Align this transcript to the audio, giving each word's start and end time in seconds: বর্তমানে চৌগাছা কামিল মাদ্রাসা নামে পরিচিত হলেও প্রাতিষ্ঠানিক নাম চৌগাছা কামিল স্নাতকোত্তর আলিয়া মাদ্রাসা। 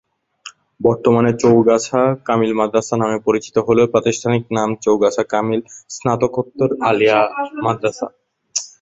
বর্তমানে 0.79 1.31
চৌগাছা 1.43 1.99
কামিল 2.27 2.51
মাদ্রাসা 2.59 2.95
নামে 2.97 3.17
পরিচিত 3.27 3.55
হলেও 3.67 3.91
প্রাতিষ্ঠানিক 3.93 4.43
নাম 4.57 4.69
চৌগাছা 4.83 5.23
কামিল 5.33 5.61
স্নাতকোত্তর 5.89 6.69
আলিয়া 6.89 7.19
মাদ্রাসা। 7.65 8.07